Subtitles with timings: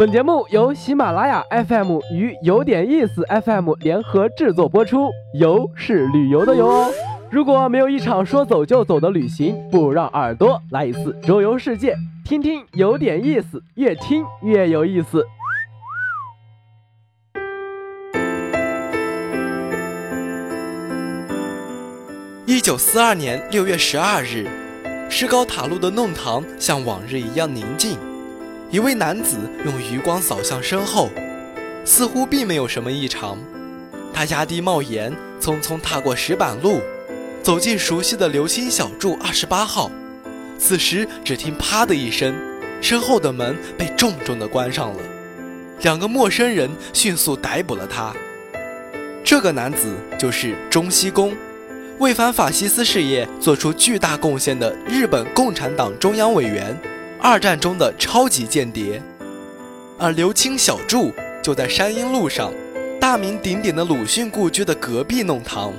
[0.00, 6.90] 本节目由喜马拉雅 FM 与有点意思 FM 联合制作播出，游是旅游的游哦。
[7.30, 11.94] 如果没有一场说走就走的旅行，不如让耳朵来一次周游世界，
[12.24, 15.22] 听听有点意思，越听越有意思。
[22.46, 24.48] 一九四二年六月十二日，
[25.10, 27.98] 石膏塔路的弄堂像往日一样宁静。
[28.70, 31.10] 一位男子用余光扫向身后，
[31.84, 33.36] 似乎并没有什么异常。
[34.12, 36.80] 他压低帽檐，匆匆踏过石板路。
[37.42, 39.90] 走进熟悉的流星小筑二十八号，
[40.58, 42.34] 此时只听“啪”的一声，
[42.82, 44.98] 身后的门被重重地关上了。
[45.80, 48.14] 两个陌生人迅速逮捕了他。
[49.24, 51.34] 这个男子就是中西宫，
[51.98, 56.78] 为反法西斯事业做出巨大贡献的日本共产党中央委员，
[57.22, 59.02] 二战中的超级间谍。
[59.98, 61.12] 而刘青小筑
[61.42, 62.50] 就在山阴路上，
[62.98, 65.72] 大名鼎鼎的鲁迅故居的隔壁弄堂。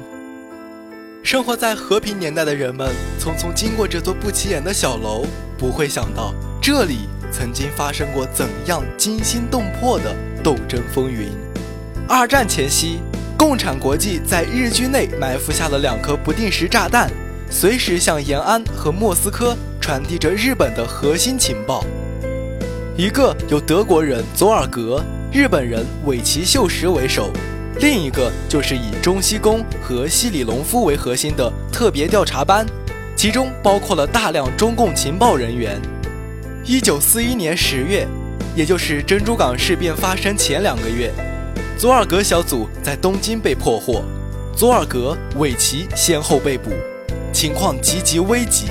[1.24, 5.26] 生活在和平年代的人们，匆匆经过这座不起眼的小楼，
[5.58, 11.30] 不会想到这里曾经发生过怎样惊心动魄的斗争风云。
[12.08, 13.00] 二战前夕，
[13.38, 17.10] 共产国际在日军内埋伏下了两颗不定时炸弹，
[17.52, 21.84] 随时向延安和莫斯科传递着日本的核心情报。
[22.96, 27.30] 一个由德国人佐尔格、日本人尾崎秀实为首。
[27.80, 32.66] 另一个就是以中西宫和西里隆夫为核心的特别调查班，
[33.18, 35.78] 其中包括了大量中共情报人员。
[36.64, 38.08] 一九四一年十月，
[38.56, 41.12] 也就是珍珠港事变发生前两个月，
[41.78, 44.04] 佐尔格小组在东京被破获，
[44.56, 46.72] 佐尔格、尾崎先后被捕，
[47.32, 48.68] 情况极其危急。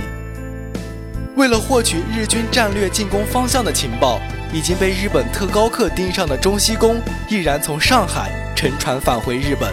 [1.36, 4.20] 为了获取日军战略进攻方向的情报，
[4.52, 8.30] 已经被日本特高课盯上的中西宫毅然从上海。
[8.56, 9.72] 乘船返回日本，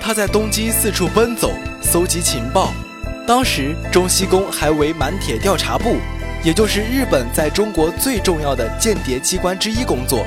[0.00, 2.72] 他在东京四处奔走，搜集情报。
[3.24, 5.98] 当时中西宫还为满铁调查部，
[6.42, 10.26] 也就是日本在中国最重要的间谍机关之一工作。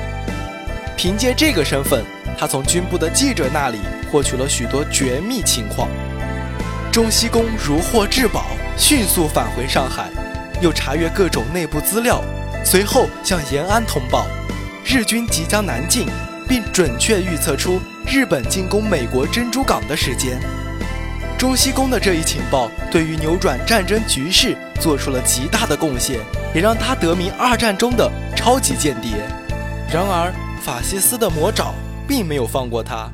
[0.96, 2.02] 凭借这个身份，
[2.38, 3.76] 他从军部的记者那里
[4.10, 5.86] 获取了许多绝密情况。
[6.92, 8.46] 中西宫如获至宝，
[8.76, 10.10] 迅速返回上海，
[10.60, 12.22] 又查阅各种内部资料，
[12.64, 14.26] 随后向延安通报，
[14.84, 16.06] 日军即将南进。
[16.50, 20.36] 并准确预测出日本进攻美国珍珠港的时间。
[21.38, 26.18] 中西宫的这一情报对于扭转战争局势做出了极大的贡献，
[26.52, 29.12] 也让他得名二战中的超级间谍。
[29.92, 31.72] 然而，法西斯的魔爪
[32.08, 33.08] 并没有放过他。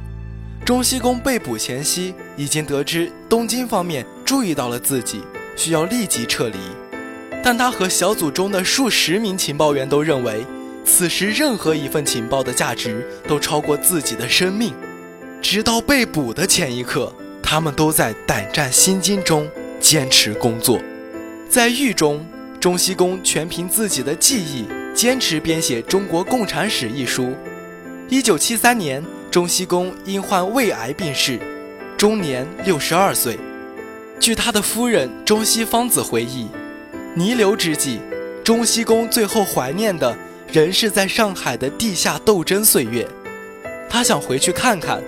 [0.65, 5.23] 中西宫被捕前夕，已经得知东京方面注意到了自己，
[5.57, 6.59] 需要立即撤离。
[7.43, 10.45] 但他和小组中的数十名情报员都认为。
[10.89, 14.73] 此时，任何一份情报的价值都超过自己的生命。
[15.43, 20.81] 直到被捕的前一刻，他们都在胆战心惊中坚持工作。
[21.49, 22.25] 在狱中，
[22.61, 27.35] 中西宫全凭自己的记忆坚持编写《中国共产史》一书。
[28.09, 31.41] 一九七三年，中西宫因患胃癌病逝，
[31.97, 33.39] 终年六十二岁。
[34.21, 36.49] 据他的夫人中西方子回忆，
[37.15, 38.01] 弥留之际，
[38.45, 40.17] 中西宫最后怀念的。
[40.53, 43.05] 仍是在上海的地下斗争岁月，
[43.91, 45.03] 他想回去看看，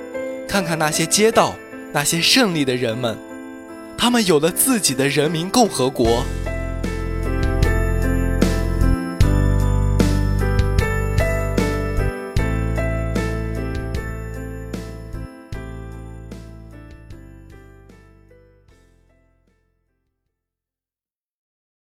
[0.48, 1.54] 看看那些街道，
[1.92, 3.16] 那些胜利的人们，
[3.96, 6.24] 他们有了自己的人民共和国，